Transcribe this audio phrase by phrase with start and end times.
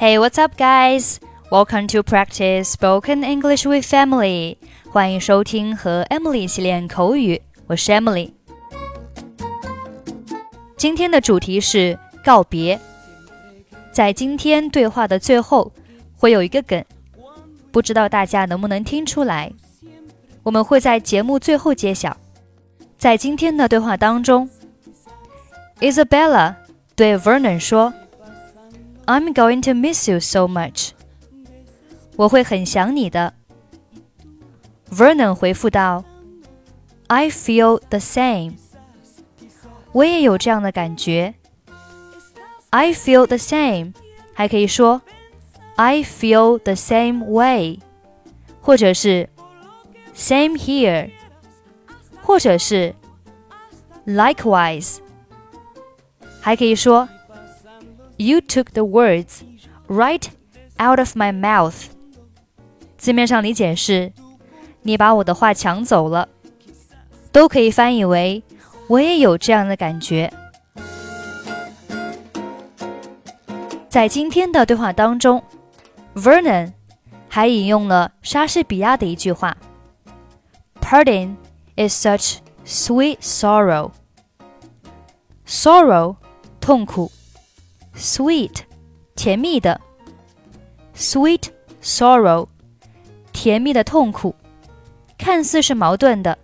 [0.00, 1.18] Hey, what's up, guys?
[1.50, 4.56] Welcome to practice spoken English with Emily.
[4.92, 8.30] 欢迎收听和 Emily 一起练口语，我是 Emily。
[10.76, 12.78] 今天的主题是告别。
[13.90, 15.72] 在今天对话的最后
[16.16, 16.84] 会有一个梗，
[17.72, 19.52] 不知道大家能不能听出来？
[20.44, 22.16] 我们会在节目最后揭晓。
[22.96, 24.48] 在今天的对话当中
[25.80, 26.54] ，Isabella
[26.94, 27.92] 对 Vernon 说
[29.07, 30.91] ：“I'm going to miss you so much。”
[32.15, 33.33] 我会很想你的。
[34.91, 36.05] Vernon 回复道：“
[37.07, 38.53] I feel the same。”
[39.91, 41.35] 我也有这样的感觉。
[42.71, 43.93] I feel the same，
[44.33, 45.01] 还可以说
[45.75, 47.79] I feel the same way，
[48.61, 49.29] 或者是
[50.15, 51.09] Same here，
[52.21, 52.95] 或者是
[54.05, 54.99] Likewise，
[56.39, 57.09] 还可以说
[58.18, 59.42] You took the words
[59.86, 60.24] right
[60.78, 61.86] out of my mouth。
[62.96, 64.12] 字面上理解是
[64.82, 66.28] 你把我的话抢走了，
[67.30, 68.42] 都可以翻译为
[68.88, 70.32] 我也有这样的感觉。
[73.88, 75.40] 在今天的对话当中
[76.16, 76.72] ，Vernon
[77.28, 79.56] 还引用了莎士比亚的一句话。
[80.80, 81.36] ：“Pardon
[81.76, 83.92] is such sweet sorrow.
[85.46, 86.16] Sorrow，
[86.60, 87.12] 痛苦
[87.98, 88.60] ；sweet，
[89.16, 89.80] 甜蜜的
[90.96, 91.48] ；sweet
[91.82, 92.46] sorrow，
[93.32, 94.34] 甜蜜的痛苦。
[95.18, 96.38] 看似是矛盾的，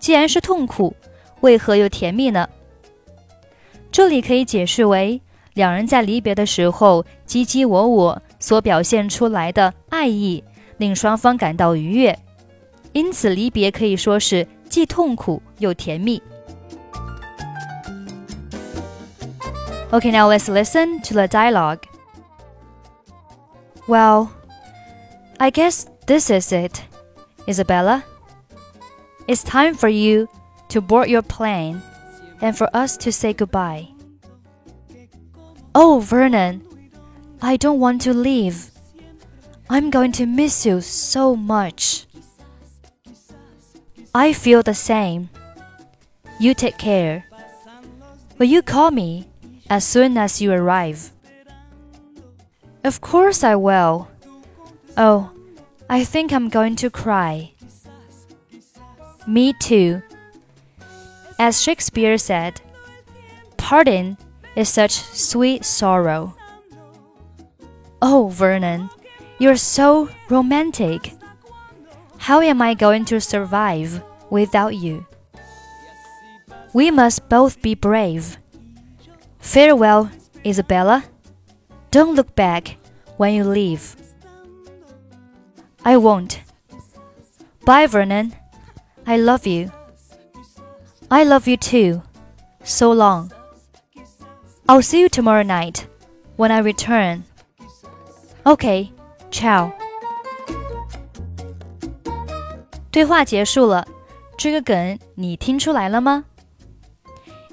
[0.00, 0.94] 既然是痛苦，
[1.40, 2.48] 为何又甜蜜呢？
[3.92, 5.22] 这里可以解释为
[5.54, 10.42] 两人在离别的时候卿卿我我所表现出来的爱意，
[10.78, 12.18] 令双方感到愉悦。
[12.92, 16.20] 因此，离别可以说是既痛苦又甜蜜。
[19.94, 21.86] Okay, now let's listen to the dialogue.
[23.86, 24.34] Well,
[25.38, 26.82] I guess this is it,
[27.46, 28.04] Isabella.
[29.28, 30.28] It's time for you
[30.70, 31.80] to board your plane
[32.40, 33.86] and for us to say goodbye.
[35.76, 36.66] Oh, Vernon,
[37.40, 38.72] I don't want to leave.
[39.70, 42.06] I'm going to miss you so much.
[44.12, 45.30] I feel the same.
[46.40, 47.26] You take care.
[48.38, 49.28] Will you call me
[49.70, 51.10] as soon as you arrive?
[52.84, 54.08] Of course I will.
[54.96, 55.30] Oh,
[55.88, 57.52] I think I'm going to cry.
[59.26, 60.02] Me too.
[61.38, 62.60] As Shakespeare said,
[63.56, 64.18] pardon
[64.54, 66.36] is such sweet sorrow.
[68.02, 68.90] Oh, Vernon,
[69.38, 71.14] you're so romantic.
[72.18, 75.06] How am I going to survive without you?
[76.72, 78.38] We must both be brave.
[79.43, 80.09] Farewell,
[80.45, 81.03] Isabella.
[81.91, 82.77] Don't look back
[83.17, 83.95] when you leave.
[85.83, 86.39] I won't.
[87.65, 88.33] Bye, Vernon.
[89.05, 89.71] I love you.
[91.09, 92.03] I love you too.
[92.63, 93.31] So long.
[94.67, 95.87] I'll see you tomorrow night
[96.35, 97.23] when I return.
[98.45, 98.91] Okay,
[99.31, 99.71] ciao.
[102.91, 103.87] 对话结束了，
[104.37, 106.25] 这个梗你听出来了吗？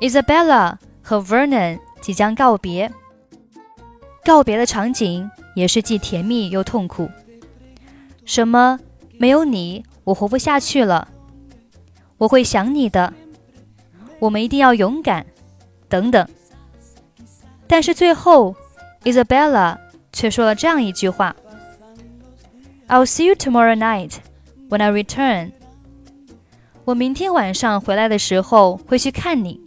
[0.00, 2.91] Isabella 和 Vernon 即将告别，
[4.25, 7.07] 告别的场景也是既甜蜜又痛苦。
[8.25, 8.79] 什么？
[9.19, 11.07] 没有你，我活不下去了。
[12.17, 13.13] 我会想你的。
[14.17, 15.23] 我们一定要勇敢，
[15.87, 16.27] 等等。
[17.67, 18.55] 但是最后
[19.03, 19.77] ，Isabella
[20.11, 21.35] 却说了这样一句话
[22.87, 24.13] ：“I'll see you tomorrow night。”
[24.69, 25.51] When I return，
[26.83, 29.64] 我明天晚上回来的时候会去看你。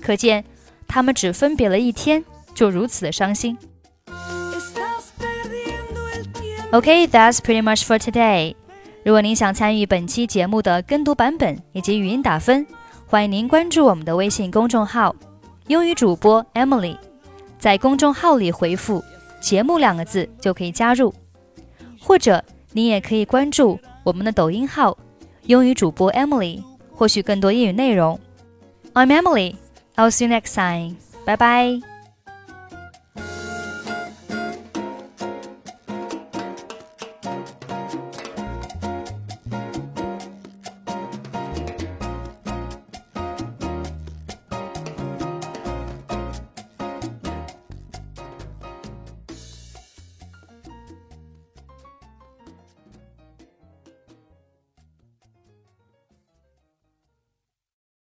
[0.00, 0.44] 可见，
[0.88, 2.24] 他们只分别了一天，
[2.54, 3.56] 就如此的伤心。
[6.72, 8.54] Okay, that's pretty much for today.
[9.04, 12.66] 如果您想参与本期节目的跟读版本以及语音打分，
[13.06, 15.14] 欢迎您关注我们的微信公众号
[15.68, 16.96] “英语主播 Emily”。
[17.58, 19.02] 在公众号里回复
[19.40, 21.14] “节目”两个字就可以加入，
[22.00, 22.42] 或者。
[22.72, 24.96] 您也可以关注我们的抖音号
[25.46, 28.16] “英语主播 Emily”，获取更多英语内容。
[28.94, 29.56] I'm Emily.
[29.98, 30.98] I'll see you next time.
[31.26, 31.99] Bye bye.